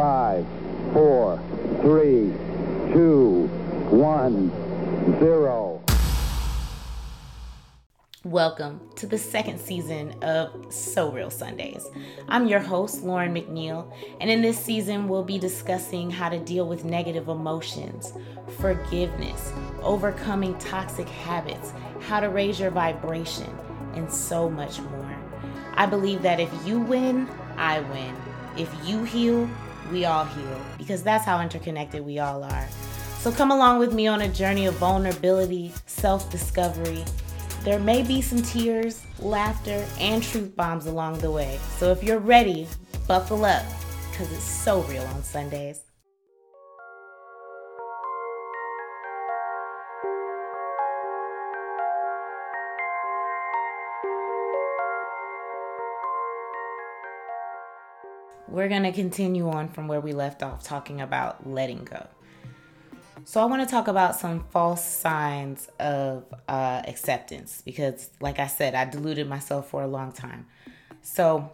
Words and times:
Five, 0.00 0.46
four, 0.94 1.38
three, 1.82 2.32
two, 2.90 3.50
one, 3.90 4.50
zero. 5.18 5.82
Welcome 8.24 8.80
to 8.96 9.06
the 9.06 9.18
second 9.18 9.60
season 9.60 10.14
of 10.22 10.72
So 10.72 11.12
Real 11.12 11.28
Sundays. 11.28 11.86
I'm 12.28 12.46
your 12.46 12.60
host, 12.60 13.02
Lauren 13.02 13.34
McNeil, 13.34 13.92
and 14.22 14.30
in 14.30 14.40
this 14.40 14.58
season, 14.58 15.06
we'll 15.06 15.22
be 15.22 15.38
discussing 15.38 16.10
how 16.10 16.30
to 16.30 16.38
deal 16.38 16.66
with 16.66 16.86
negative 16.86 17.28
emotions, 17.28 18.14
forgiveness, 18.58 19.52
overcoming 19.82 20.56
toxic 20.56 21.10
habits, 21.10 21.74
how 22.00 22.20
to 22.20 22.30
raise 22.30 22.58
your 22.58 22.70
vibration, 22.70 23.54
and 23.92 24.10
so 24.10 24.48
much 24.48 24.80
more. 24.80 25.18
I 25.74 25.84
believe 25.84 26.22
that 26.22 26.40
if 26.40 26.50
you 26.66 26.80
win, 26.80 27.28
I 27.58 27.80
win. 27.80 28.16
If 28.56 28.74
you 28.88 29.04
heal, 29.04 29.46
we 29.90 30.04
all 30.04 30.24
heal, 30.24 30.60
because 30.78 31.02
that's 31.02 31.24
how 31.24 31.40
interconnected 31.40 32.04
we 32.04 32.18
all 32.18 32.42
are. 32.44 32.68
So 33.18 33.30
come 33.30 33.50
along 33.50 33.78
with 33.78 33.92
me 33.92 34.06
on 34.06 34.22
a 34.22 34.28
journey 34.28 34.66
of 34.66 34.74
vulnerability, 34.74 35.72
self 35.86 36.30
discovery 36.30 37.04
there 37.62 37.78
may 37.78 38.02
be 38.02 38.22
some 38.22 38.40
tears, 38.40 39.04
laughter, 39.18 39.86
and 39.98 40.22
truth 40.22 40.56
bombs 40.56 40.86
along 40.86 41.18
the 41.18 41.30
way. 41.30 41.58
So 41.76 41.92
if 41.92 42.02
you're 42.02 42.18
ready, 42.18 42.66
buckle 43.06 43.44
up 43.44 43.64
because 44.10 44.32
it's 44.32 44.42
so 44.42 44.80
real 44.84 45.04
on 45.04 45.22
Sundays. 45.22 45.89
We're 58.50 58.68
going 58.68 58.82
to 58.82 58.92
continue 58.92 59.48
on 59.48 59.68
from 59.68 59.86
where 59.86 60.00
we 60.00 60.12
left 60.12 60.42
off 60.42 60.64
talking 60.64 61.00
about 61.00 61.48
letting 61.48 61.84
go. 61.84 62.06
So, 63.24 63.40
I 63.40 63.44
want 63.44 63.62
to 63.62 63.70
talk 63.70 63.86
about 63.86 64.16
some 64.16 64.44
false 64.50 64.84
signs 64.84 65.68
of 65.78 66.24
uh, 66.48 66.82
acceptance 66.86 67.62
because, 67.64 68.10
like 68.20 68.38
I 68.38 68.46
said, 68.46 68.74
I 68.74 68.86
deluded 68.86 69.28
myself 69.28 69.68
for 69.68 69.82
a 69.82 69.86
long 69.86 70.10
time. 70.10 70.46
So, 71.02 71.52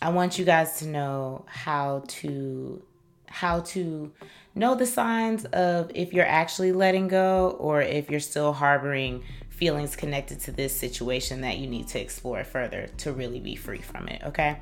I 0.00 0.10
want 0.10 0.38
you 0.38 0.44
guys 0.44 0.78
to 0.78 0.86
know 0.86 1.44
how 1.46 2.04
to 2.06 2.82
how 3.26 3.60
to 3.60 4.12
know 4.54 4.74
the 4.74 4.86
signs 4.86 5.44
of 5.46 5.90
if 5.94 6.12
you're 6.12 6.26
actually 6.26 6.72
letting 6.72 7.08
go 7.08 7.56
or 7.60 7.80
if 7.80 8.10
you're 8.10 8.18
still 8.18 8.52
harboring 8.52 9.22
feelings 9.50 9.94
connected 9.94 10.40
to 10.40 10.50
this 10.52 10.74
situation 10.74 11.42
that 11.42 11.58
you 11.58 11.66
need 11.66 11.86
to 11.88 12.00
explore 12.00 12.42
further 12.42 12.88
to 12.96 13.12
really 13.12 13.38
be 13.38 13.54
free 13.54 13.82
from 13.82 14.08
it, 14.08 14.22
okay? 14.24 14.58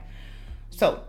So, 0.71 1.03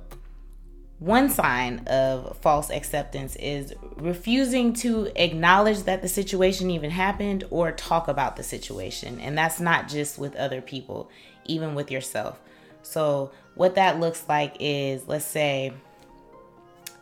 one 1.00 1.30
sign 1.30 1.80
of 1.88 2.38
false 2.40 2.70
acceptance 2.70 3.38
is 3.38 3.74
refusing 3.96 4.74
to 4.74 5.10
acknowledge 5.16 5.84
that 5.84 6.02
the 6.02 6.10
situation 6.10 6.70
even 6.70 6.92
happened 6.92 7.46
or 7.50 7.72
talk 7.72 8.10
about 8.10 8.36
the 8.36 8.44
situation. 8.44 9.20
And 9.22 9.38
that's 9.38 9.62
not 9.62 9.88
just 9.88 10.20
with 10.20 10.36
other 10.36 10.62
people, 10.62 11.10
even 11.46 11.74
with 11.74 11.90
yourself. 11.90 12.40
So, 12.82 13.32
what 13.56 13.76
that 13.76 14.00
looks 14.00 14.26
like 14.28 14.58
is 14.60 15.08
let's 15.08 15.26
say, 15.26 15.74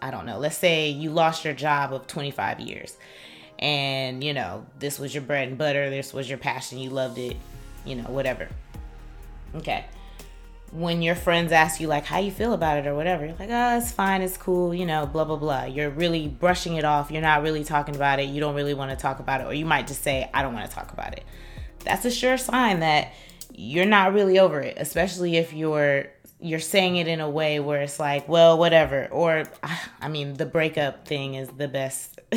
I 0.02 0.12
don't 0.12 0.28
know, 0.28 0.38
let's 0.38 0.58
say 0.58 0.90
you 0.90 1.10
lost 1.10 1.44
your 1.44 1.54
job 1.54 1.92
of 1.92 2.06
25 2.06 2.60
years. 2.60 2.98
And, 3.60 4.24
you 4.24 4.34
know, 4.34 4.66
this 4.78 5.00
was 5.00 5.14
your 5.14 5.24
bread 5.24 5.48
and 5.48 5.58
butter, 5.58 5.90
this 5.90 6.14
was 6.14 6.30
your 6.30 6.38
passion, 6.38 6.78
you 6.78 6.92
loved 6.92 7.18
it, 7.18 7.36
you 7.84 7.96
know, 7.96 8.04
whatever. 8.04 8.48
Okay 9.56 9.86
when 10.72 11.02
your 11.02 11.16
friends 11.16 11.52
ask 11.52 11.80
you 11.80 11.88
like 11.88 12.06
how 12.06 12.20
you 12.20 12.32
feel 12.32 12.54
about 12.54 12.78
it? 12.78 12.88
or 12.88 12.96
whatever 12.96 13.26
you're 13.26 13.36
like 13.36 13.50
oh 13.50 13.78
it's 13.78 13.92
fine 13.92 14.22
it's 14.22 14.38
cool 14.38 14.74
you 14.74 14.86
know 14.86 15.06
blah 15.06 15.24
blah 15.24 15.36
blah. 15.36 15.64
You're 15.66 15.90
really 15.90 16.28
brushing 16.28 16.76
it 16.76 16.84
off. 16.84 17.12
You're 17.12 17.22
not 17.22 17.42
really 17.44 17.64
talking 17.64 17.96
about 17.96 18.20
it. 18.20 18.30
You 18.30 18.40
don't 18.40 18.56
really 18.56 18.74
want 18.74 18.92
to 18.92 18.98
talk 18.98 19.20
about 19.20 19.42
it 19.42 19.48
or 19.48 19.54
you 19.54 19.66
might 19.66 19.88
just 19.88 20.04
say 20.04 20.30
i 20.34 20.42
don't 20.42 20.54
want 20.54 20.70
to 20.70 20.76
talk 20.76 20.92
about 20.92 21.14
it. 21.14 21.24
That's 21.84 22.06
a 22.06 22.12
sure 22.12 22.38
sign 22.38 22.82
that 22.82 23.14
you're 23.58 23.86
not 23.86 24.14
really 24.14 24.38
over 24.40 24.62
it 24.62 24.78
especially 24.78 25.36
if 25.36 25.52
you're 25.52 26.06
you're 26.40 26.60
saying 26.60 26.98
it 26.98 27.08
in 27.08 27.20
a 27.20 27.30
way 27.30 27.60
where 27.60 27.82
it's 27.82 28.00
like 28.00 28.30
well 28.30 28.58
whatever 28.58 29.08
or 29.12 29.44
i 30.02 30.08
mean 30.08 30.36
the 30.36 30.46
breakup 30.46 31.08
thing 31.08 31.34
is 31.34 31.50
the 31.50 31.68
best 31.68 32.20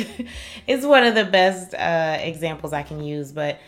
it's 0.67 0.83
one 0.83 1.03
of 1.03 1.13
the 1.13 1.25
best 1.25 1.75
uh, 1.75 2.17
examples 2.19 2.73
i 2.73 2.81
can 2.81 3.03
use 3.03 3.31
but 3.31 3.59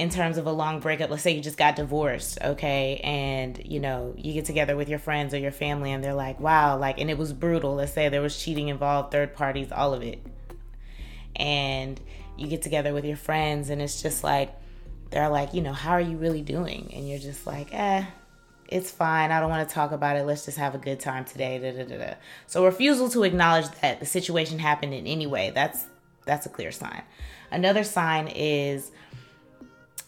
in 0.00 0.08
terms 0.08 0.38
of 0.38 0.46
a 0.46 0.52
long 0.52 0.80
breakup 0.80 1.10
let's 1.10 1.22
say 1.22 1.30
you 1.30 1.42
just 1.42 1.58
got 1.58 1.76
divorced 1.76 2.38
okay 2.42 3.00
and 3.04 3.60
you 3.66 3.78
know 3.78 4.14
you 4.16 4.32
get 4.32 4.46
together 4.46 4.74
with 4.76 4.88
your 4.88 4.98
friends 4.98 5.34
or 5.34 5.38
your 5.38 5.52
family 5.52 5.92
and 5.92 6.02
they're 6.02 6.14
like 6.14 6.40
wow 6.40 6.78
like 6.78 6.98
and 7.00 7.10
it 7.10 7.18
was 7.18 7.32
brutal. 7.32 7.74
Let's 7.74 7.92
say 7.92 8.08
there 8.08 8.22
was 8.22 8.36
cheating 8.36 8.68
involved 8.68 9.10
third 9.10 9.34
parties 9.34 9.70
all 9.72 9.94
of 9.94 10.02
it. 10.02 10.20
And 11.36 12.00
you 12.36 12.46
get 12.46 12.62
together 12.62 12.92
with 12.92 13.04
your 13.04 13.16
friends 13.16 13.70
and 13.70 13.80
it's 13.80 14.02
just 14.02 14.24
like 14.24 14.54
they're 15.10 15.28
like 15.28 15.54
you 15.54 15.62
know 15.62 15.72
how 15.72 15.92
are 15.92 16.00
you 16.00 16.16
really 16.16 16.42
doing? 16.42 16.92
And 16.94 17.08
you're 17.08 17.18
just 17.18 17.46
like 17.46 17.68
eh 17.72 18.04
it's 18.68 18.88
fine. 18.88 19.32
I 19.32 19.40
don't 19.40 19.50
want 19.50 19.68
to 19.68 19.74
talk 19.74 19.90
about 19.90 20.16
it. 20.16 20.22
Let's 20.24 20.44
just 20.44 20.56
have 20.56 20.76
a 20.76 20.78
good 20.78 21.00
time 21.00 21.24
today. 21.24 21.58
Da, 21.58 21.84
da, 21.84 21.98
da, 21.98 22.14
so 22.46 22.64
refusal 22.64 23.08
to 23.10 23.24
acknowledge 23.24 23.68
that 23.82 23.98
the 23.98 24.06
situation 24.06 24.60
happened 24.60 24.94
in 24.94 25.06
any 25.06 25.26
way 25.26 25.50
that's 25.54 25.86
that's 26.24 26.46
a 26.46 26.48
clear 26.48 26.70
sign. 26.70 27.02
Another 27.50 27.82
sign 27.82 28.28
is 28.28 28.92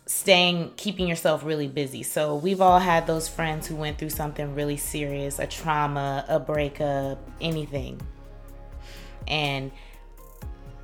staying 0.06 0.72
keeping 0.76 1.08
yourself 1.08 1.44
really 1.44 1.68
busy. 1.68 2.02
So 2.02 2.36
we've 2.36 2.60
all 2.60 2.78
had 2.78 3.06
those 3.06 3.28
friends 3.28 3.66
who 3.66 3.76
went 3.76 3.98
through 3.98 4.10
something 4.10 4.54
really 4.54 4.76
serious, 4.76 5.38
a 5.38 5.46
trauma, 5.46 6.24
a 6.28 6.40
breakup, 6.40 7.18
anything. 7.40 8.00
And 9.28 9.70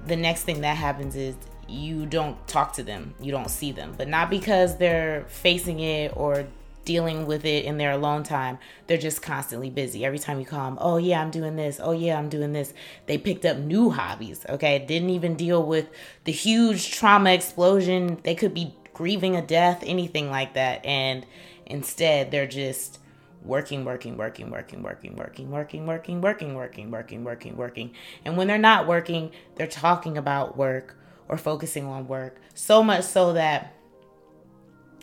the 0.07 0.17
next 0.17 0.45
thing 0.45 0.61
that 0.61 0.77
happens 0.77 1.17
is 1.17 1.34
you 1.69 2.07
don't 2.07 2.47
talk 2.47 2.73
to 2.75 2.83
them, 2.83 3.15
you 3.21 3.33
don't 3.33 3.51
see 3.51 3.73
them, 3.73 3.95
but 3.97 4.09
not 4.09 4.31
because 4.31 4.77
they're 4.78 5.27
facing 5.28 5.81
it 5.81 6.17
or 6.17 6.47
dealing 6.84 7.27
with 7.27 7.45
it 7.45 7.67
in 7.67 7.77
their 7.77 7.91
alone 7.91 8.23
time. 8.23 8.59
They're 8.87 8.97
just 8.97 9.21
constantly 9.21 9.69
busy. 9.69 10.07
Every 10.07 10.19
time 10.19 10.41
you 10.41 10.47
call 10.47 10.65
them, 10.65 10.78
oh 10.81 10.97
yeah, 10.97 11.21
I'm 11.21 11.31
doing 11.31 11.57
this. 11.57 11.78
Oh 11.83 11.93
yeah, 11.93 12.17
I'm 12.17 12.31
doing 12.31 12.53
this. 12.53 12.73
They 13.05 13.19
picked 13.19 13.45
up 13.45 13.59
new 13.59 13.91
hobbies. 13.91 14.47
Okay, 14.49 14.78
didn't 14.78 15.11
even 15.11 15.34
deal 15.34 15.62
with 15.62 15.89
the 16.25 16.33
huge 16.33 16.91
trauma 16.93 17.33
explosion. 17.33 18.19
They 18.23 18.34
could 18.34 18.55
be 18.55 18.75
grieving 18.98 19.36
a 19.36 19.42
death, 19.42 19.84
anything 19.86 20.28
like 20.28 20.54
that. 20.54 20.84
And 20.84 21.25
instead, 21.66 22.32
they're 22.32 22.48
just 22.48 22.98
working, 23.44 23.84
working, 23.84 24.16
working, 24.16 24.50
working, 24.50 24.82
working, 24.82 25.16
working, 25.16 25.48
working, 25.53 25.86
working, 25.86 26.20
working, 26.20 26.53
working, 26.53 26.91
working, 26.91 27.22
working, 27.22 27.56
working. 27.56 27.91
And 28.25 28.36
when 28.36 28.48
they're 28.48 28.59
not 28.59 28.88
working, 28.88 29.31
they're 29.54 29.69
talking 29.69 30.19
about 30.19 30.56
work 30.56 30.97
or 31.28 31.38
focusing 31.38 31.86
on 31.86 32.09
work. 32.09 32.41
So 32.54 32.82
much 32.82 33.04
so 33.04 33.34
that 33.34 33.72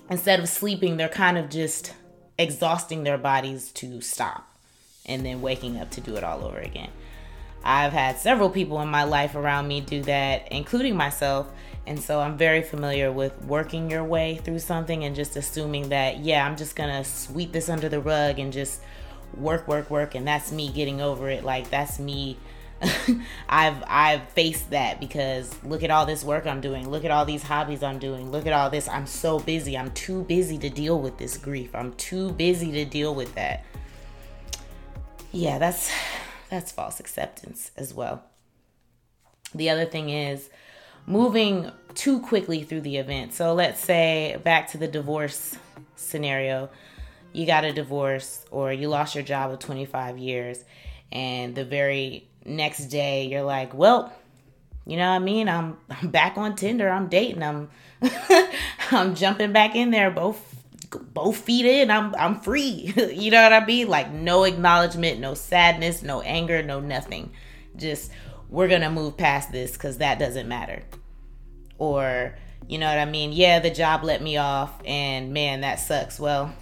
instead 0.10 0.42
of 0.42 0.50
sleeping, 0.50 0.98
they're 0.98 1.08
kind 1.08 1.38
of 1.38 1.50
just 1.50 1.94
exhausting 2.38 3.06
their 3.06 3.18
bodies 3.18 3.72
to 3.72 4.02
stop 4.02 4.58
and 5.06 5.26
then 5.26 5.42
waking 5.42 5.80
up 5.80 5.90
to 5.92 6.02
do 6.02 6.18
it 6.18 6.24
all 6.26 6.44
over 6.44 6.60
again. 6.60 6.90
I've 7.66 7.94
had 7.94 8.20
several 8.20 8.52
people 8.52 8.80
in 8.82 8.90
my 8.90 9.04
life 9.04 9.34
around 9.34 9.68
me 9.68 9.82
do 9.82 10.04
that, 10.04 10.52
including 10.52 10.96
myself. 10.96 11.52
And 11.88 12.00
so 12.00 12.22
I'm 12.22 12.38
very 12.38 12.62
familiar 12.62 13.12
with 13.12 13.44
working 13.46 13.90
your 13.90 14.04
way 14.04 14.38
through 14.38 14.60
something 14.60 15.04
and 15.04 15.16
just 15.16 15.36
assuming 15.36 15.90
that, 15.90 16.20
yeah, 16.20 16.46
I'm 16.46 16.58
just 16.58 16.76
to 16.76 17.04
sweep 17.04 17.52
this 17.52 17.68
under 17.68 17.90
the 17.90 18.00
rug 18.00 18.38
and 18.38 18.54
just 18.54 18.82
work, 19.36 19.68
work, 19.68 19.90
work. 19.90 20.14
And 20.14 20.28
that's 20.28 20.52
me 20.52 20.72
getting 20.72 21.02
over 21.02 21.28
it. 21.28 21.44
Like, 21.44 21.72
that's 21.72 21.98
me. 21.98 22.38
I've 23.50 23.84
I've 23.88 24.30
faced 24.30 24.72
that 24.72 25.00
because 25.00 25.56
look 25.64 25.82
at 25.82 25.90
all 25.90 26.06
this 26.06 26.24
work 26.24 26.46
I'm 26.46 26.62
doing. 26.62 26.90
Look 26.90 27.06
at 27.06 27.10
all 27.10 27.26
these 27.26 27.42
hobbies 27.42 27.82
I'm 27.82 28.00
doing. 28.00 28.32
Look 28.32 28.46
at 28.46 28.54
all 28.54 28.70
this. 28.70 28.88
I'm 28.90 29.08
so 29.08 29.40
busy. 29.40 29.78
I'm 29.78 29.92
too 29.92 30.24
busy 30.24 30.58
to 30.60 30.70
deal 30.70 31.00
with 31.00 31.18
this 31.18 31.38
grief. 31.38 31.74
I'm 31.74 31.94
too 31.94 32.32
busy 32.34 32.72
to 32.74 32.86
deal 32.86 33.16
with 33.16 33.34
that. 33.36 33.64
Yeah, 35.32 35.58
that's 35.58 35.90
that's 36.50 36.72
false 36.72 37.00
acceptance 37.00 37.72
as 37.78 37.94
well. 37.94 38.24
The 39.54 39.70
other 39.70 39.86
thing 39.86 40.10
is 40.10 40.50
moving 41.06 41.72
too 41.94 42.20
quickly 42.20 42.64
through 42.64 42.82
the 42.82 42.98
event. 42.98 43.34
So 43.34 43.54
let's 43.54 43.80
say 43.80 44.38
back 44.44 44.72
to 44.72 44.78
the 44.78 44.88
divorce 44.88 45.58
scenario. 45.96 46.70
You 47.34 47.46
got 47.46 47.64
a 47.64 47.74
divorce 47.74 48.46
or 48.52 48.72
you 48.72 48.88
lost 48.88 49.16
your 49.16 49.24
job 49.24 49.52
of 49.52 49.60
25 49.60 50.18
years 50.18 50.64
and 51.12 51.56
the 51.56 51.66
very 51.66 52.28
next 52.46 52.86
day 52.88 53.26
you're 53.28 53.44
like, 53.44 53.74
"Well, 53.74 54.14
you 54.86 54.98
know 54.98 55.10
what 55.10 55.16
I 55.16 55.20
mean? 55.20 55.50
I'm 55.50 55.78
I'm 55.90 56.10
back 56.10 56.38
on 56.38 56.56
Tinder. 56.56 56.90
I'm 56.90 57.08
dating. 57.08 57.44
I'm 57.44 57.70
I'm 58.92 59.16
jumping 59.16 59.52
back 59.52 59.76
in 59.76 59.92
there 59.92 60.12
both 60.12 60.55
both 61.00 61.38
feet 61.38 61.66
in. 61.66 61.92
I'm 61.92 62.14
I'm 62.16 62.40
free. 62.40 62.94
you 63.14 63.32
know 63.32 63.42
what 63.42 63.54
I 63.54 63.66
mean? 63.66 63.88
Like 63.88 64.12
no 64.12 64.44
acknowledgement, 64.44 65.20
no 65.20 65.34
sadness, 65.34 66.02
no 66.04 66.22
anger, 66.22 66.64
no 66.64 66.80
nothing. 66.80 67.32
Just 67.76 68.12
we're 68.50 68.68
to 68.82 68.90
move 68.90 69.18
past 69.18 69.52
this 69.52 69.76
cuz 69.78 69.98
that 69.98 70.20
doesn't 70.20 70.48
matter. 70.48 70.84
Or 71.78 72.36
you 72.68 72.78
know 72.78 72.88
what 72.88 72.98
I 72.98 73.06
mean? 73.06 73.32
Yeah, 73.32 73.60
the 73.60 73.70
job 73.70 74.04
let 74.04 74.22
me 74.22 74.38
off 74.38 74.72
and 74.86 75.34
man, 75.34 75.62
that 75.62 75.80
sucks. 75.80 76.20
Well, 76.20 76.54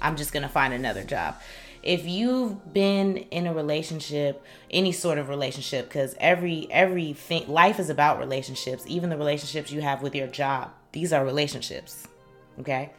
I'm 0.00 0.16
just 0.16 0.32
to 0.42 0.48
find 0.48 0.74
another 0.74 1.04
job. 1.04 1.36
if 1.82 2.04
you've 2.04 2.72
been 2.72 3.16
in 3.16 3.46
a 3.46 3.54
relationship 3.54 4.44
any 4.70 4.90
sort 4.90 5.18
of 5.18 5.28
relationship 5.28 5.88
because 5.88 6.16
every 6.18 6.66
everything 6.70 7.46
life 7.48 7.78
is 7.78 7.88
about 7.88 8.18
relationships 8.18 8.84
even 8.88 9.08
the 9.08 9.16
relationships 9.16 9.70
you 9.70 9.80
have 9.80 10.02
with 10.02 10.14
your 10.14 10.26
job 10.26 10.70
these 10.92 11.12
are 11.12 11.24
relationships 11.24 12.08
okay? 12.60 12.90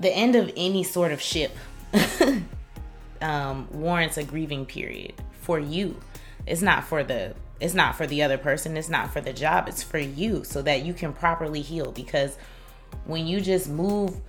The 0.00 0.10
end 0.10 0.36
of 0.36 0.50
any 0.56 0.82
sort 0.82 1.12
of 1.12 1.20
ship 1.20 1.56
um, 3.20 3.68
warrants 3.70 4.16
a 4.16 4.24
grieving 4.24 4.66
period 4.66 5.14
for 5.40 5.58
you. 5.58 6.00
It's 6.46 6.62
not 6.62 6.84
for 6.84 7.04
the 7.04 7.34
it's 7.60 7.74
not 7.74 7.94
for 7.94 8.06
the 8.06 8.22
other 8.22 8.36
person. 8.36 8.76
It's 8.76 8.88
not 8.88 9.12
for 9.12 9.20
the 9.20 9.32
job. 9.32 9.68
It's 9.68 9.82
for 9.82 9.98
you 9.98 10.44
so 10.44 10.60
that 10.62 10.84
you 10.84 10.92
can 10.92 11.12
properly 11.12 11.62
heal 11.62 11.92
because 11.92 12.36
when 13.06 13.26
you 13.26 13.40
just 13.40 13.68
move 13.68 14.20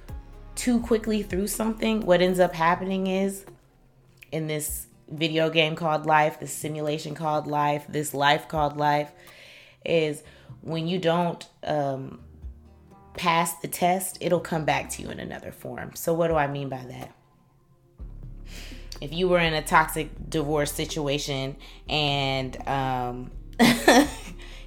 too 0.54 0.80
quickly 0.80 1.24
through 1.24 1.48
something, 1.48 2.06
what 2.06 2.22
ends 2.22 2.40
up 2.40 2.54
happening 2.54 3.08
is 3.08 3.46
in 4.32 4.48
this 4.48 4.88
video 5.10 5.50
game 5.50 5.76
called 5.76 6.06
life, 6.06 6.40
this 6.40 6.54
simulation 6.54 7.16
called 7.16 7.48
life, 7.48 7.86
this 7.90 8.14
life 8.14 8.48
called 8.48 8.78
life, 8.78 9.12
is 9.84 10.24
when 10.62 10.88
you 10.88 11.00
don't 11.00 11.48
um, 11.64 12.20
pass 13.18 13.54
the 13.56 13.68
test, 13.68 14.18
it'll 14.22 14.40
come 14.40 14.66
back 14.66 14.90
to 14.92 15.02
you 15.02 15.10
in 15.10 15.20
another 15.20 15.52
form. 15.52 15.92
So, 15.96 16.14
what 16.14 16.28
do 16.28 16.36
I 16.36 16.48
mean 16.48 16.70
by 16.70 16.84
that? 16.90 17.16
If 19.02 19.14
you 19.14 19.28
were 19.28 19.40
in 19.40 19.54
a 19.54 19.62
toxic 19.62 20.10
divorce 20.30 20.72
situation 20.72 21.58
and 21.90 22.56
um, 22.68 23.32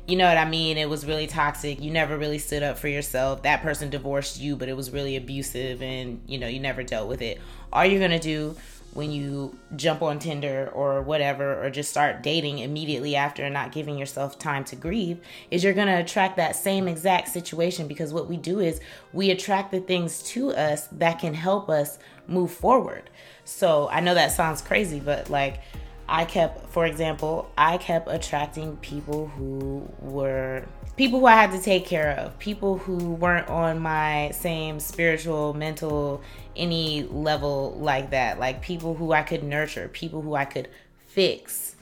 you 0.06 0.16
know 0.16 0.26
what 0.26 0.36
I 0.36 0.44
mean? 0.44 0.76
It 0.76 0.88
was 0.88 1.06
really 1.06 1.26
toxic. 1.26 1.80
You 1.80 1.90
never 1.90 2.16
really 2.16 2.38
stood 2.38 2.62
up 2.62 2.78
for 2.78 2.88
yourself. 2.88 3.42
That 3.42 3.62
person 3.62 3.90
divorced 3.90 4.40
you, 4.40 4.56
but 4.56 4.68
it 4.68 4.76
was 4.76 4.90
really 4.90 5.16
abusive 5.16 5.82
and, 5.82 6.22
you 6.26 6.38
know, 6.38 6.46
you 6.46 6.60
never 6.60 6.82
dealt 6.82 7.08
with 7.08 7.22
it. 7.22 7.40
All 7.72 7.84
you're 7.84 7.98
going 7.98 8.10
to 8.10 8.18
do 8.18 8.56
when 8.98 9.12
you 9.12 9.56
jump 9.76 10.02
on 10.02 10.18
Tinder 10.18 10.72
or 10.74 11.02
whatever, 11.02 11.64
or 11.64 11.70
just 11.70 11.88
start 11.88 12.20
dating 12.20 12.58
immediately 12.58 13.14
after 13.14 13.44
and 13.44 13.54
not 13.54 13.70
giving 13.70 13.96
yourself 13.96 14.40
time 14.40 14.64
to 14.64 14.74
grieve, 14.74 15.20
is 15.52 15.62
you're 15.62 15.72
to 15.72 16.00
attract 16.00 16.36
that 16.36 16.56
same 16.56 16.88
exact 16.88 17.28
situation 17.28 17.86
because 17.86 18.12
what 18.12 18.28
we 18.28 18.36
do 18.36 18.58
is 18.58 18.80
we 19.12 19.30
attract 19.30 19.70
the 19.70 19.78
things 19.78 20.20
to 20.24 20.50
us 20.50 20.88
that 20.88 21.20
can 21.20 21.32
help 21.32 21.70
us 21.70 22.00
move 22.26 22.50
forward. 22.50 23.08
So 23.44 23.88
I 23.88 24.00
know 24.00 24.14
that 24.14 24.32
sounds 24.32 24.60
crazy, 24.62 24.98
but 24.98 25.30
like, 25.30 25.60
I 26.08 26.24
kept, 26.24 26.70
for 26.70 26.86
example, 26.86 27.50
I 27.58 27.76
kept 27.76 28.08
attracting 28.08 28.76
people 28.78 29.28
who 29.28 29.86
were 30.00 30.64
people 30.96 31.20
who 31.20 31.26
I 31.26 31.34
had 31.34 31.52
to 31.52 31.60
take 31.60 31.84
care 31.84 32.12
of, 32.12 32.38
people 32.38 32.78
who 32.78 32.96
weren't 33.14 33.48
on 33.48 33.78
my 33.78 34.30
same 34.32 34.80
spiritual, 34.80 35.54
mental, 35.54 36.22
any 36.56 37.04
level 37.04 37.76
like 37.78 38.10
that, 38.10 38.40
like 38.40 38.62
people 38.62 38.94
who 38.94 39.12
I 39.12 39.22
could 39.22 39.44
nurture, 39.44 39.88
people 39.88 40.22
who 40.22 40.34
I 40.34 40.44
could 40.44 40.68
fix. 41.06 41.76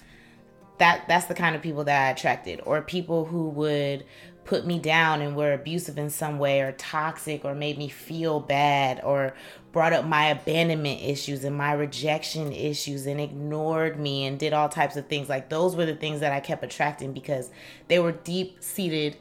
That 0.78 1.06
that's 1.08 1.26
the 1.26 1.34
kind 1.34 1.56
of 1.56 1.62
people 1.62 1.84
that 1.84 2.08
I 2.08 2.11
attracted, 2.11 2.61
or 2.67 2.82
people 2.82 3.25
who 3.25 3.49
would 3.50 4.05
put 4.46 4.64
me 4.64 4.78
down 4.78 5.20
and 5.20 5.37
were 5.37 5.52
abusive 5.52 5.98
in 5.98 6.08
some 6.08 6.38
way 6.38 6.60
or 6.60 6.72
toxic 6.72 7.44
or 7.44 7.54
made 7.54 7.76
me 7.76 7.88
feel 7.88 8.38
bad 8.40 9.00
or 9.04 9.34
brought 9.72 9.93
up 9.93 10.06
my 10.06 10.26
abandonment 10.26 11.02
issues 11.02 11.44
and 11.44 11.56
my 11.56 11.72
rejection 11.72 12.52
issues 12.52 13.06
and 13.06 13.20
ignored 13.20 13.98
me 13.98 14.25
and 14.25 14.38
did 14.38 14.52
all 14.52 14.69
types 14.69 14.96
of 14.96 15.06
things. 15.08 15.28
Like 15.28 15.50
those 15.50 15.75
were 15.75 15.84
the 15.84 15.96
things 15.96 16.20
that 16.20 16.32
I 16.32 16.40
kept 16.40 16.64
attracting 16.64 17.12
because 17.12 17.50
they 17.88 17.98
were 17.98 18.12
deep 18.12 18.62
seated 18.62 19.16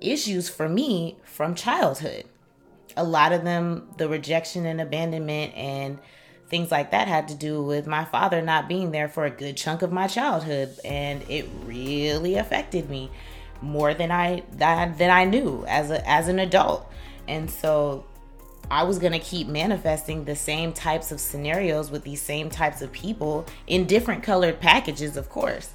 issues 0.00 0.48
for 0.48 0.68
me 0.68 1.16
from 1.24 1.54
childhood. 1.54 2.24
A 2.96 3.04
lot 3.04 3.32
of 3.32 3.44
them 3.44 3.88
the 3.98 4.08
rejection 4.08 4.66
and 4.66 4.80
abandonment 4.80 5.54
and 5.54 5.98
things 6.48 6.72
like 6.72 6.90
that 6.90 7.06
had 7.06 7.28
to 7.28 7.34
do 7.36 7.62
with 7.62 7.86
my 7.86 8.04
father 8.04 8.42
not 8.42 8.68
being 8.68 8.90
there 8.90 9.08
for 9.08 9.24
a 9.24 9.30
good 9.30 9.56
chunk 9.56 9.82
of 9.82 9.92
my 9.92 10.08
childhood 10.08 10.76
and 10.84 11.22
it 11.28 11.48
really 11.64 12.34
affected 12.34 12.90
me 12.90 13.08
more 13.62 13.94
than 13.94 14.10
I 14.10 14.42
than, 14.52 14.96
than 14.96 15.10
I 15.10 15.24
knew 15.24 15.64
as 15.66 15.90
a 15.90 16.08
as 16.08 16.28
an 16.28 16.38
adult. 16.38 16.90
And 17.28 17.50
so 17.50 18.04
I 18.70 18.84
was 18.84 18.98
going 18.98 19.12
to 19.12 19.18
keep 19.18 19.48
manifesting 19.48 20.24
the 20.24 20.36
same 20.36 20.72
types 20.72 21.10
of 21.10 21.20
scenarios 21.20 21.90
with 21.90 22.04
these 22.04 22.22
same 22.22 22.50
types 22.50 22.82
of 22.82 22.92
people 22.92 23.46
in 23.66 23.86
different 23.86 24.22
colored 24.22 24.60
packages, 24.60 25.16
of 25.16 25.28
course, 25.28 25.70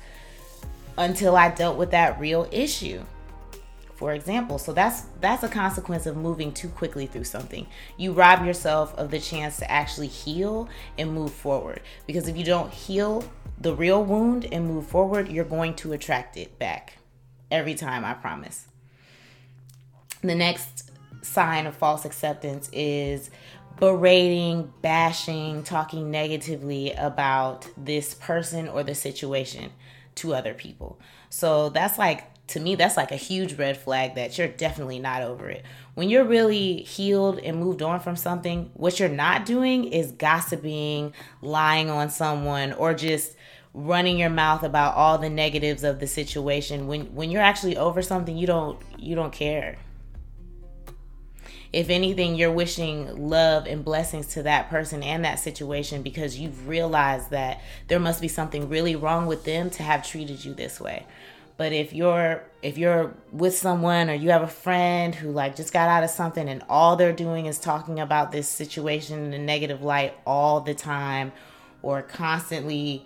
until 0.98 1.36
I 1.36 1.50
dealt 1.50 1.78
with 1.78 1.92
that 1.92 2.20
real 2.20 2.48
issue. 2.52 3.04
For 3.96 4.14
example, 4.14 4.58
so 4.58 4.74
that's 4.74 5.04
that's 5.22 5.44
a 5.44 5.50
consequence 5.50 6.06
of 6.06 6.18
moving 6.18 6.54
too 6.54 6.70
quickly 6.70 7.06
through 7.06 7.24
something. 7.24 7.68
You 7.98 8.12
rob 8.12 8.46
yourself 8.46 8.94
of 8.96 9.12
the 9.12 9.20
chance 9.20 9.58
to 9.58 9.72
actually 9.72 10.08
heal 10.08 10.68
and 10.98 11.14
move 11.14 11.32
forward. 11.32 11.82
Because 12.06 12.28
if 12.28 12.36
you 12.36 12.44
don't 12.44 12.74
heal 12.74 13.24
the 13.60 13.74
real 13.74 14.04
wound 14.04 14.48
and 14.52 14.68
move 14.68 14.86
forward, 14.88 15.30
you're 15.30 15.46
going 15.46 15.76
to 15.76 15.94
attract 15.94 16.36
it 16.36 16.60
back 16.60 16.98
every 17.56 17.74
time, 17.74 18.04
I 18.04 18.14
promise. 18.14 18.68
The 20.22 20.36
next 20.36 20.92
sign 21.22 21.66
of 21.66 21.76
false 21.76 22.06
acceptance 22.06 22.70
is 22.72 23.30
berating, 23.80 24.72
bashing, 24.82 25.64
talking 25.64 26.12
negatively 26.12 26.92
about 26.94 27.68
this 27.78 28.14
person 28.14 28.68
or 28.68 28.84
the 28.84 28.96
situation 28.96 29.72
to 30.16 30.34
other 30.34 30.54
people. 30.54 31.00
So 31.30 31.70
that's 31.70 31.98
like, 31.98 32.24
to 32.48 32.60
me, 32.60 32.76
that's 32.76 32.96
like 32.96 33.12
a 33.12 33.18
huge 33.18 33.54
red 33.56 33.76
flag 33.76 34.16
that 34.16 34.38
you're 34.38 34.48
definitely 34.48 35.00
not 35.00 35.24
over 35.24 35.50
it. 35.50 35.66
When 35.96 36.10
you're 36.10 36.26
really 36.26 36.78
healed 36.84 37.40
and 37.40 37.58
moved 37.58 37.82
on 37.82 38.00
from 38.00 38.16
something, 38.16 38.70
what 38.76 39.00
you're 39.00 39.10
not 39.10 39.46
doing 39.46 39.86
is 39.86 40.12
gossiping, 40.12 41.14
lying 41.42 41.90
on 41.90 42.10
someone, 42.10 42.74
or 42.74 42.94
just 42.94 43.36
running 43.76 44.18
your 44.18 44.30
mouth 44.30 44.64
about 44.64 44.96
all 44.96 45.18
the 45.18 45.30
negatives 45.30 45.84
of 45.84 46.00
the 46.00 46.08
situation. 46.08 46.88
When 46.88 47.14
when 47.14 47.30
you're 47.30 47.42
actually 47.42 47.78
over 47.78 48.02
something 48.02 48.38
you 48.38 48.48
don't 48.48 48.82
you 48.98 49.16
don't 49.16 49.34
care. 49.34 49.78
If 51.74 51.90
anything 51.90 52.36
you're 52.36 52.54
wishing 52.54 53.30
love 53.30 53.66
and 53.68 53.84
blessings 53.84 54.28
to 54.28 54.44
that 54.44 54.70
person 54.70 55.04
and 55.04 55.26
that 55.26 55.40
situation 55.40 56.04
because 56.04 56.40
you've 56.40 56.70
realized 56.70 57.32
that 57.32 57.60
there 57.90 58.00
must 58.00 58.22
be 58.22 58.30
something 58.30 58.70
really 58.70 58.96
wrong 58.96 59.26
with 59.26 59.44
them 59.44 59.70
to 59.72 59.84
have 59.84 60.08
treated 60.08 60.46
you 60.46 60.54
this 60.54 60.80
way. 60.80 61.06
But 61.58 61.74
if 61.74 61.92
you're 61.92 62.44
if 62.62 62.78
you're 62.78 63.14
with 63.34 63.58
someone 63.58 64.10
or 64.10 64.14
you 64.14 64.30
have 64.30 64.42
a 64.42 64.48
friend 64.48 65.14
who 65.14 65.32
like 65.32 65.58
just 65.58 65.74
got 65.74 65.90
out 65.90 66.04
of 66.04 66.10
something 66.10 66.48
and 66.48 66.64
all 66.70 66.96
they're 66.96 67.12
doing 67.12 67.46
is 67.46 67.60
talking 67.60 68.00
about 68.00 68.32
this 68.32 68.48
situation 68.48 69.26
in 69.26 69.34
a 69.34 69.44
negative 69.44 69.82
light 69.82 70.14
all 70.26 70.62
the 70.62 70.74
time 70.74 71.34
or 71.82 72.02
constantly 72.02 73.06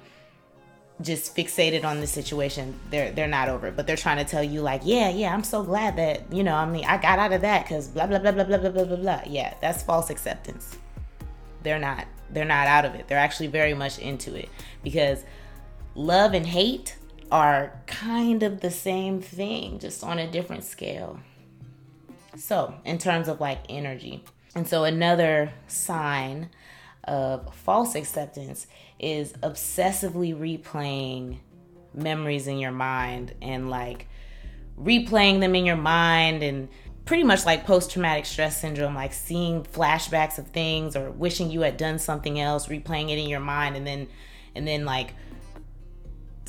just 1.01 1.35
fixated 1.35 1.85
on 1.85 2.01
the 2.01 2.07
situation. 2.07 2.77
They're 2.89 3.11
they're 3.11 3.27
not 3.27 3.49
over 3.49 3.67
it, 3.67 3.75
but 3.75 3.87
they're 3.87 3.95
trying 3.95 4.17
to 4.17 4.29
tell 4.29 4.43
you 4.43 4.61
like, 4.61 4.81
yeah, 4.83 5.09
yeah, 5.09 5.33
I'm 5.33 5.43
so 5.43 5.63
glad 5.63 5.95
that 5.97 6.31
you 6.31 6.43
know, 6.43 6.55
I 6.55 6.65
mean, 6.65 6.85
I 6.85 6.97
got 6.97 7.19
out 7.19 7.31
of 7.31 7.41
that 7.41 7.63
because 7.63 7.87
blah 7.87 8.07
blah 8.07 8.19
blah 8.19 8.31
blah 8.31 8.43
blah 8.43 8.57
blah 8.57 8.69
blah 8.69 8.83
blah 8.85 8.95
blah. 8.97 9.21
Yeah, 9.25 9.53
that's 9.61 9.83
false 9.83 10.09
acceptance. 10.09 10.77
They're 11.63 11.79
not 11.79 12.05
they're 12.31 12.45
not 12.45 12.67
out 12.67 12.85
of 12.85 12.95
it. 12.95 13.07
They're 13.07 13.17
actually 13.17 13.47
very 13.47 13.73
much 13.73 13.99
into 13.99 14.35
it 14.35 14.49
because 14.83 15.23
love 15.95 16.33
and 16.33 16.45
hate 16.45 16.97
are 17.31 17.79
kind 17.85 18.43
of 18.43 18.61
the 18.61 18.71
same 18.71 19.21
thing, 19.21 19.79
just 19.79 20.03
on 20.03 20.19
a 20.19 20.29
different 20.29 20.63
scale. 20.63 21.19
So, 22.35 22.73
in 22.85 22.97
terms 22.97 23.27
of 23.27 23.39
like 23.39 23.59
energy, 23.69 24.23
and 24.55 24.67
so 24.67 24.83
another 24.83 25.51
sign 25.67 26.49
of 27.05 27.53
false 27.55 27.95
acceptance 27.95 28.67
is 28.99 29.33
obsessively 29.43 30.35
replaying 30.35 31.37
memories 31.93 32.47
in 32.47 32.59
your 32.59 32.71
mind 32.71 33.33
and 33.41 33.69
like 33.69 34.07
replaying 34.79 35.39
them 35.39 35.55
in 35.55 35.65
your 35.65 35.75
mind 35.75 36.43
and 36.43 36.69
pretty 37.05 37.23
much 37.23 37.45
like 37.45 37.65
post 37.65 37.91
traumatic 37.91 38.25
stress 38.25 38.61
syndrome, 38.61 38.93
like 38.93 39.13
seeing 39.13 39.63
flashbacks 39.63 40.37
of 40.37 40.47
things 40.49 40.95
or 40.95 41.09
wishing 41.09 41.49
you 41.49 41.61
had 41.61 41.75
done 41.75 41.97
something 41.97 42.39
else, 42.39 42.67
replaying 42.67 43.09
it 43.09 43.17
in 43.17 43.27
your 43.27 43.39
mind 43.39 43.75
and 43.75 43.87
then 43.87 44.07
and 44.55 44.67
then 44.67 44.85
like 44.85 45.13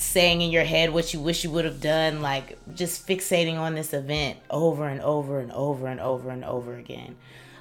saying 0.00 0.40
in 0.40 0.50
your 0.50 0.64
head 0.64 0.90
what 0.90 1.12
you 1.12 1.20
wish 1.20 1.44
you 1.44 1.50
would 1.50 1.64
have 1.64 1.80
done, 1.80 2.22
like 2.22 2.58
just 2.74 3.06
fixating 3.06 3.58
on 3.58 3.74
this 3.74 3.92
event 3.92 4.38
over 4.48 4.88
and 4.88 5.00
over 5.00 5.40
and 5.40 5.52
over 5.52 5.86
and 5.86 6.00
over 6.00 6.30
and 6.30 6.44
over 6.44 6.74
again. 6.74 7.16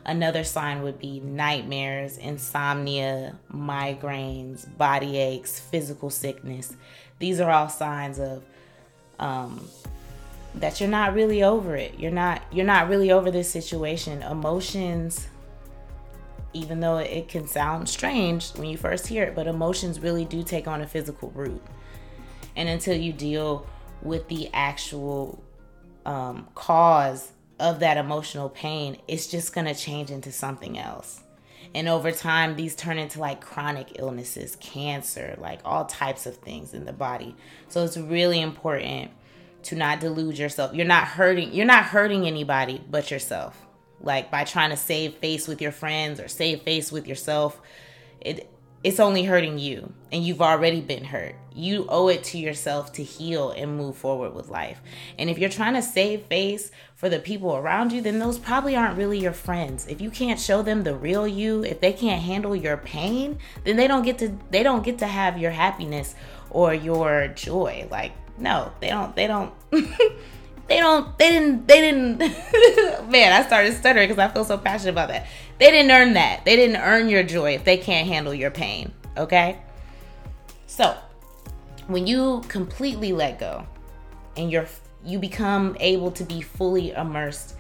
Another 0.06 0.44
sign 0.44 0.82
would 0.82 1.00
be 1.00 1.20
nightmares, 1.20 2.18
insomnia, 2.18 3.38
migraines, 3.54 4.66
body 4.78 5.18
aches, 5.18 5.60
physical 5.60 6.10
sickness. 6.10 6.76
These 7.20 7.40
are 7.40 7.52
all 7.52 7.70
signs 7.70 8.20
of 8.20 8.44
um, 9.20 9.68
that 10.56 10.80
you're 10.80 10.90
not 10.90 11.14
really 11.14 11.44
over 11.44 11.76
it. 11.76 12.00
You're 12.00 12.12
not 12.12 12.42
you're 12.52 12.66
not 12.66 12.90
really 12.90 13.12
over 13.12 13.30
this 13.30 13.52
situation. 13.52 14.24
Emotions 14.24 15.28
even 16.54 16.80
though 16.80 16.98
it 16.98 17.28
can 17.28 17.48
sound 17.48 17.88
strange 17.88 18.50
when 18.52 18.68
you 18.70 18.78
first 18.78 19.06
hear 19.08 19.24
it, 19.24 19.36
but 19.36 19.46
emotions 19.48 20.00
really 20.00 20.26
do 20.26 20.42
take 20.42 20.68
on 20.68 20.82
a 20.82 20.88
physical 20.88 21.30
root. 21.36 21.62
And 22.56 22.70
until 22.70 22.98
you 22.98 23.14
deal 23.14 23.68
with 24.02 24.28
the 24.28 24.50
actual 24.54 25.44
um, 26.06 26.48
cause 26.56 27.32
of 27.60 27.80
that 27.80 27.98
emotional 27.98 28.50
pain, 28.50 28.98
it's 29.08 29.28
just 29.28 29.54
to 29.54 29.76
change 29.76 30.12
into 30.12 30.32
something 30.32 30.78
else. 30.78 31.22
And 31.76 31.88
over 31.88 32.12
time, 32.12 32.56
these 32.56 32.76
turn 32.76 32.98
into 32.98 33.20
like 33.20 33.42
chronic 33.42 34.00
illnesses, 34.00 34.56
cancer, 34.56 35.36
like 35.40 35.60
all 35.64 35.86
types 35.86 36.26
of 36.26 36.38
things 36.38 36.74
in 36.74 36.86
the 36.86 36.94
body. 36.94 37.36
So 37.68 37.84
it's 37.84 37.98
really 37.98 38.42
important 38.42 39.12
to 39.64 39.76
not 39.76 40.00
delude 40.00 40.38
yourself. 40.38 40.74
You're 40.74 40.86
not 40.86 41.06
hurting, 41.06 41.54
you're 41.54 41.66
not 41.66 41.86
hurting 41.86 42.26
anybody 42.26 42.82
but 42.90 43.12
yourself. 43.12 43.68
Like 44.02 44.32
by 44.32 44.46
trying 44.46 44.70
to 44.70 44.78
save 44.78 45.16
face 45.16 45.48
with 45.48 45.62
your 45.62 45.72
friends 45.74 46.20
or 46.20 46.28
save 46.28 46.62
face 46.62 46.92
with 46.92 47.06
yourself, 47.06 47.62
it 48.22 48.50
it's 48.84 49.00
only 49.00 49.24
hurting 49.24 49.60
you 49.60 49.92
and 50.12 50.24
you've 50.24 50.42
already 50.42 50.82
been 50.82 51.04
hurt. 51.04 51.36
You 51.54 51.86
owe 51.90 52.08
it 52.08 52.24
to 52.26 52.38
yourself 52.38 52.94
to 52.94 53.04
heal 53.04 53.52
and 53.52 53.76
move 53.76 53.98
forward 53.98 54.34
with 54.34 54.48
life. 54.48 54.80
And 55.18 55.30
if 55.30 55.38
you're 55.38 55.50
trying 55.50 55.74
to 55.74 55.82
save 55.82 56.24
face 56.24 56.72
for 56.96 57.10
the 57.10 57.20
people 57.20 57.56
around 57.56 57.92
you, 57.92 58.02
then 58.02 58.20
those 58.20 58.40
probably 58.40 58.76
aren't 58.76 58.98
really 58.98 59.20
your 59.20 59.34
friends. 59.34 59.86
If 59.88 60.00
you 60.00 60.10
can't 60.10 60.40
show 60.40 60.62
them 60.62 60.84
the 60.84 60.96
real 60.96 61.28
you, 61.28 61.64
if 61.64 61.82
they 61.82 61.92
can't 61.92 62.22
handle 62.22 62.56
your 62.56 62.78
pain, 62.78 63.40
then 63.66 63.76
they 63.76 63.88
don't 63.88 64.04
get 64.04 64.18
to 64.20 64.38
they 64.50 64.64
don't 64.64 64.84
get 64.84 65.00
to 65.00 65.08
have 65.08 65.38
your 65.38 65.52
happiness 65.52 66.16
or 66.50 66.74
your 66.74 67.28
joy. 67.30 67.88
Like 67.92 68.14
no, 68.38 68.72
they 68.80 68.90
don't 68.90 69.14
they 69.16 69.28
don't 69.28 69.54
they 70.70 70.80
don't 70.80 71.18
they 71.18 71.32
didn't 71.32 71.68
they 71.68 71.82
didn't 71.82 72.20
man 73.10 73.34
i 73.34 73.44
started 73.46 73.74
stuttering 73.74 74.08
because 74.08 74.20
i 74.20 74.32
feel 74.32 74.46
so 74.46 74.58
passionate 74.58 74.92
about 74.92 75.10
that 75.10 75.26
they 75.60 75.72
didn't 75.72 75.92
earn 75.92 76.14
that. 76.14 76.46
They 76.46 76.56
didn't 76.56 76.78
earn 76.78 77.10
your 77.10 77.24
joy 77.24 77.56
if 77.56 77.64
they 77.64 77.78
can't 77.78 78.08
handle 78.08 78.34
your 78.34 78.52
pain 78.52 78.94
okay? 79.20 79.60
So 80.66 80.96
when 81.88 82.08
you 82.08 82.42
completely 82.48 83.12
let 83.12 83.38
go 83.40 83.68
and 84.38 84.52
you're 84.52 84.68
you 85.06 85.18
become 85.18 85.78
able 85.80 86.12
to 86.12 86.24
be 86.24 86.42
fully 86.42 86.92
immersed 86.92 87.56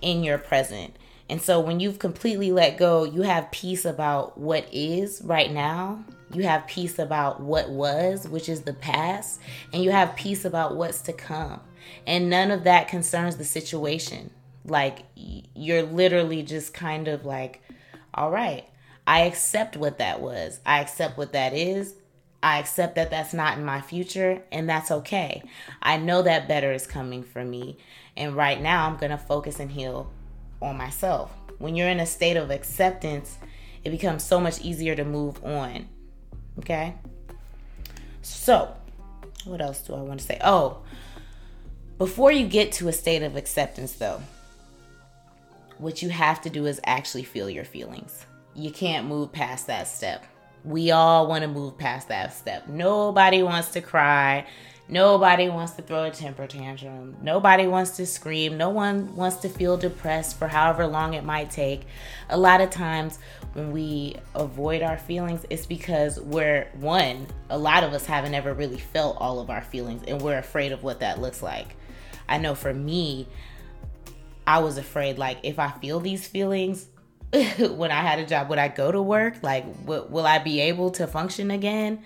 in 0.00 0.22
your 0.22 0.38
present. 0.38 0.96
And 1.28 1.42
so 1.42 1.60
when 1.60 1.80
you've 1.80 1.98
completely 1.98 2.52
let 2.52 2.76
go 2.76 3.04
you 3.04 3.22
have 3.22 3.50
peace 3.50 3.84
about 3.84 4.38
what 4.38 4.66
is 4.72 5.22
right 5.24 5.50
now. 5.50 6.04
You 6.32 6.42
have 6.42 6.66
peace 6.66 6.98
about 6.98 7.40
what 7.40 7.70
was 7.70 8.28
which 8.28 8.48
is 8.48 8.62
the 8.62 8.74
past. 8.74 9.40
And 9.72 9.82
you 9.82 9.90
have 9.90 10.16
peace 10.16 10.44
about 10.44 10.76
what's 10.76 11.00
to 11.02 11.12
come. 11.12 11.60
And 12.06 12.28
none 12.28 12.50
of 12.50 12.64
that 12.64 12.88
concerns 12.88 13.36
the 13.36 13.44
situation. 13.44 14.30
Like 14.68 15.04
you're 15.14 15.82
literally 15.82 16.42
just 16.42 16.74
kind 16.74 17.08
of 17.08 17.24
like, 17.24 17.62
all 18.14 18.30
right, 18.30 18.64
I 19.06 19.20
accept 19.20 19.76
what 19.76 19.98
that 19.98 20.20
was. 20.20 20.60
I 20.66 20.80
accept 20.80 21.16
what 21.16 21.32
that 21.32 21.54
is. 21.54 21.94
I 22.42 22.58
accept 22.58 22.94
that 22.94 23.10
that's 23.10 23.34
not 23.34 23.58
in 23.58 23.64
my 23.64 23.80
future, 23.80 24.42
and 24.52 24.68
that's 24.68 24.90
okay. 24.90 25.42
I 25.82 25.96
know 25.96 26.22
that 26.22 26.46
better 26.46 26.72
is 26.72 26.86
coming 26.86 27.24
for 27.24 27.44
me. 27.44 27.78
And 28.16 28.36
right 28.36 28.60
now, 28.60 28.86
I'm 28.86 28.96
going 28.96 29.10
to 29.10 29.18
focus 29.18 29.58
and 29.58 29.70
heal 29.70 30.12
on 30.62 30.76
myself. 30.76 31.32
When 31.58 31.74
you're 31.74 31.88
in 31.88 31.98
a 31.98 32.06
state 32.06 32.36
of 32.36 32.50
acceptance, 32.50 33.38
it 33.82 33.90
becomes 33.90 34.22
so 34.22 34.38
much 34.38 34.60
easier 34.60 34.94
to 34.94 35.04
move 35.04 35.44
on. 35.44 35.88
Okay? 36.60 36.94
So, 38.22 38.74
what 39.44 39.60
else 39.60 39.80
do 39.80 39.94
I 39.94 40.00
want 40.00 40.20
to 40.20 40.26
say? 40.26 40.38
Oh, 40.44 40.78
before 41.96 42.30
you 42.30 42.46
get 42.46 42.72
to 42.72 42.88
a 42.88 42.92
state 42.92 43.22
of 43.22 43.36
acceptance, 43.36 43.94
though, 43.94 44.20
what 45.78 46.02
you 46.02 46.10
have 46.10 46.40
to 46.42 46.50
do 46.50 46.66
is 46.66 46.80
actually 46.84 47.24
feel 47.24 47.48
your 47.48 47.64
feelings. 47.64 48.26
You 48.54 48.70
can't 48.70 49.06
move 49.06 49.32
past 49.32 49.68
that 49.68 49.88
step. 49.88 50.24
We 50.64 50.90
all 50.90 51.28
want 51.28 51.42
to 51.42 51.48
move 51.48 51.78
past 51.78 52.08
that 52.08 52.34
step. 52.34 52.68
Nobody 52.68 53.42
wants 53.42 53.70
to 53.70 53.80
cry. 53.80 54.46
Nobody 54.90 55.50
wants 55.50 55.74
to 55.74 55.82
throw 55.82 56.04
a 56.04 56.10
temper 56.10 56.46
tantrum. 56.46 57.16
Nobody 57.22 57.66
wants 57.66 57.92
to 57.98 58.06
scream. 58.06 58.56
No 58.56 58.70
one 58.70 59.14
wants 59.14 59.36
to 59.38 59.48
feel 59.48 59.76
depressed 59.76 60.38
for 60.38 60.48
however 60.48 60.86
long 60.86 61.12
it 61.14 61.24
might 61.24 61.50
take. 61.50 61.82
A 62.30 62.38
lot 62.38 62.62
of 62.62 62.70
times 62.70 63.18
when 63.52 63.70
we 63.70 64.16
avoid 64.34 64.82
our 64.82 64.96
feelings, 64.96 65.44
it's 65.50 65.66
because 65.66 66.18
we're 66.18 66.68
one, 66.74 67.26
a 67.50 67.58
lot 67.58 67.84
of 67.84 67.92
us 67.92 68.06
haven't 68.06 68.34
ever 68.34 68.54
really 68.54 68.78
felt 68.78 69.18
all 69.20 69.40
of 69.40 69.50
our 69.50 69.62
feelings 69.62 70.02
and 70.08 70.22
we're 70.22 70.38
afraid 70.38 70.72
of 70.72 70.82
what 70.82 71.00
that 71.00 71.20
looks 71.20 71.42
like. 71.42 71.76
I 72.26 72.38
know 72.38 72.54
for 72.54 72.72
me, 72.72 73.28
I 74.48 74.60
was 74.60 74.78
afraid 74.78 75.18
like 75.18 75.40
if 75.42 75.58
I 75.58 75.70
feel 75.72 76.00
these 76.00 76.26
feelings 76.26 76.86
when 77.58 77.92
I 77.92 78.00
had 78.00 78.18
a 78.18 78.24
job, 78.24 78.48
would 78.48 78.58
I 78.58 78.68
go 78.68 78.90
to 78.90 79.02
work? 79.02 79.42
Like, 79.42 79.66
w- 79.84 80.06
will 80.08 80.26
I 80.26 80.38
be 80.38 80.60
able 80.62 80.90
to 80.92 81.06
function 81.06 81.50
again? 81.50 82.02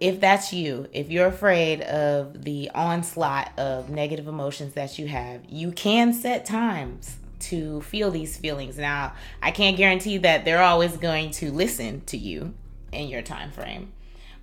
If 0.00 0.20
that's 0.20 0.54
you, 0.54 0.88
if 0.94 1.10
you're 1.10 1.26
afraid 1.26 1.82
of 1.82 2.44
the 2.44 2.70
onslaught 2.74 3.52
of 3.58 3.90
negative 3.90 4.26
emotions 4.26 4.72
that 4.72 4.98
you 4.98 5.06
have, 5.08 5.42
you 5.50 5.70
can 5.70 6.14
set 6.14 6.46
times 6.46 7.18
to 7.40 7.82
feel 7.82 8.10
these 8.10 8.38
feelings. 8.38 8.78
Now, 8.78 9.12
I 9.42 9.50
can't 9.50 9.76
guarantee 9.76 10.16
that 10.16 10.46
they're 10.46 10.62
always 10.62 10.96
going 10.96 11.32
to 11.32 11.52
listen 11.52 12.00
to 12.06 12.16
you 12.16 12.54
in 12.90 13.08
your 13.08 13.20
time 13.20 13.52
frame. 13.52 13.92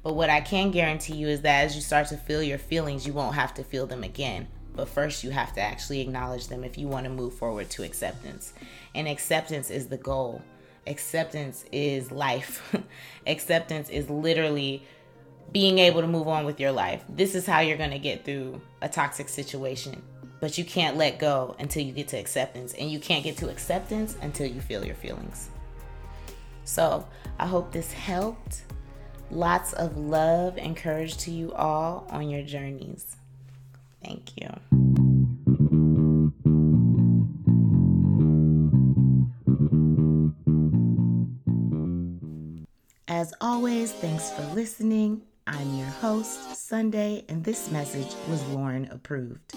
But 0.03 0.13
what 0.13 0.29
I 0.29 0.41
can 0.41 0.69
guarantee 0.69 1.15
you 1.15 1.29
is 1.29 1.41
that 1.41 1.65
as 1.65 1.75
you 1.75 1.81
start 1.81 2.09
to 2.09 2.17
feel 2.17 2.43
your 2.43 2.59
feelings, 2.59 3.07
you 3.07 3.13
won't 3.13 3.33
have 3.33 3.55
to 3.55 3.63
feel 3.63 3.87
them 3.87 4.03
again. 4.03 4.47
But 4.77 4.87
first, 4.87 5.23
you 5.23 5.31
have 5.31 5.53
to 5.55 5.59
actually 5.59 6.01
acknowledge 6.01 6.47
them 6.47 6.63
if 6.63 6.77
you 6.77 6.87
want 6.87 7.05
to 7.05 7.09
move 7.09 7.33
forward 7.33 7.67
to 7.71 7.83
acceptance. 7.83 8.53
And 8.93 9.07
acceptance 9.07 9.71
is 9.71 9.87
the 9.87 9.97
goal. 9.97 10.43
Acceptance 10.85 11.65
is 11.71 12.11
life. 12.11 12.61
acceptance 13.27 13.89
is 13.89 14.07
literally 14.07 14.83
being 15.51 15.79
able 15.79 16.01
to 16.01 16.07
move 16.07 16.27
on 16.27 16.45
with 16.45 16.59
your 16.59 16.71
life. 16.71 17.03
This 17.09 17.33
is 17.33 17.47
how 17.47 17.61
you're 17.61 17.77
going 17.77 17.89
to 17.89 17.99
get 17.99 18.23
through 18.23 18.61
a 18.83 18.87
toxic 18.87 19.29
situation. 19.29 19.99
But 20.39 20.59
you 20.59 20.63
can't 20.63 20.95
let 20.95 21.17
go 21.17 21.55
until 21.57 21.83
you 21.83 21.91
get 21.91 22.09
to 22.09 22.17
acceptance. 22.17 22.75
And 22.75 22.91
you 22.91 22.99
can't 22.99 23.23
get 23.23 23.35
to 23.37 23.49
acceptance 23.49 24.15
until 24.21 24.45
you 24.45 24.61
feel 24.61 24.85
your 24.85 24.95
feelings. 24.95 25.49
So 26.65 27.07
I 27.39 27.47
hope 27.47 27.71
this 27.71 27.91
helped. 27.91 28.61
Lots 29.31 29.73
of 29.73 29.97
love 29.97 30.59
and 30.59 30.77
courage 30.77 31.17
to 31.17 31.31
you 31.31 31.51
all 31.53 32.05
on 32.11 32.29
your 32.29 32.43
journeys. 32.43 33.16
Thank 34.07 34.31
you. 34.37 34.47
As 43.09 43.33
always, 43.41 43.91
thanks 43.91 44.31
for 44.31 44.43
listening. 44.53 45.23
I'm 45.45 45.75
your 45.75 45.87
host, 45.87 46.55
Sunday, 46.55 47.25
and 47.27 47.43
this 47.43 47.69
message 47.69 48.13
was 48.29 48.41
Lauren 48.49 48.85
approved. 48.91 49.53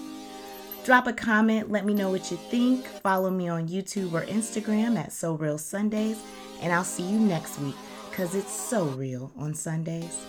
Drop 0.83 1.07
a 1.07 1.13
comment, 1.13 1.71
let 1.71 1.85
me 1.85 1.93
know 1.93 2.09
what 2.09 2.29
you 2.31 2.37
think. 2.37 2.85
Follow 2.87 3.29
me 3.29 3.47
on 3.47 3.69
YouTube 3.69 4.11
or 4.13 4.25
Instagram 4.25 4.97
at 4.97 5.13
So 5.13 5.35
Real 5.35 5.57
Sundays, 5.57 6.21
and 6.61 6.73
I'll 6.73 6.83
see 6.83 7.03
you 7.03 7.19
next 7.19 7.57
week 7.59 7.75
because 8.09 8.35
it's 8.35 8.51
so 8.51 8.85
real 8.85 9.31
on 9.37 9.53
Sundays. 9.53 10.25